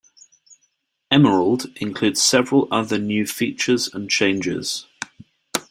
"Emerald" 1.11 1.67
includes 1.79 2.23
several 2.23 2.67
other 2.71 2.97
new 2.97 3.27
features 3.27 3.87
and 3.87 4.09
changes. 4.09 4.87